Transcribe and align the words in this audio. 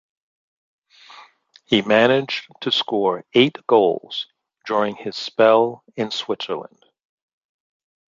He 1.65 1.83
managed 1.83 2.47
to 2.61 2.71
score 2.71 3.23
eight 3.35 3.57
goals 3.67 4.25
during 4.65 4.95
his 4.95 5.15
spell 5.15 5.83
in 5.95 6.09
Switzerland. 6.09 6.83